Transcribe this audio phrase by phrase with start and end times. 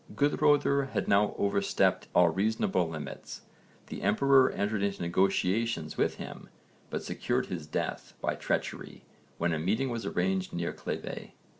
[0.15, 3.41] Guðröðr had now overstepped all reasonable limits:
[3.85, 6.49] the emperor entered into negotiations with him
[6.89, 9.03] but secured his death by treachery
[9.37, 11.33] when a meeting was arranged near Cleves.